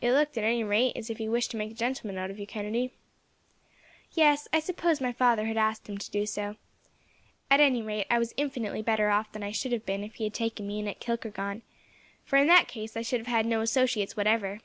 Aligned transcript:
"It 0.00 0.12
looked, 0.12 0.38
at 0.38 0.44
any 0.44 0.62
rate, 0.62 0.92
as 0.96 1.10
if 1.10 1.18
he 1.18 1.28
wished 1.28 1.50
to 1.50 1.56
make 1.56 1.72
a 1.72 1.74
gentleman 1.74 2.16
of 2.30 2.38
you, 2.38 2.46
Kennedy." 2.46 2.92
"Yes, 4.12 4.46
I 4.52 4.60
suppose 4.60 5.00
my 5.00 5.10
father 5.12 5.46
had 5.46 5.56
asked 5.56 5.88
him 5.88 5.98
to 5.98 6.10
do 6.12 6.26
so. 6.26 6.54
At 7.50 7.58
any 7.58 7.82
rate, 7.82 8.06
I 8.08 8.20
was 8.20 8.32
infinitely 8.36 8.82
better 8.82 9.10
off 9.10 9.32
than 9.32 9.42
I 9.42 9.50
should 9.50 9.72
have 9.72 9.84
been 9.84 10.04
if 10.04 10.14
he 10.14 10.22
had 10.22 10.34
taken 10.34 10.68
me 10.68 10.78
in 10.78 10.86
at 10.86 11.00
Kilkargan, 11.00 11.62
for 12.24 12.36
in 12.36 12.46
that 12.46 12.68
case 12.68 12.96
I 12.96 13.02
should 13.02 13.18
have 13.18 13.26
had 13.26 13.46
no 13.46 13.60
associates, 13.60 14.16
whatever. 14.16 14.60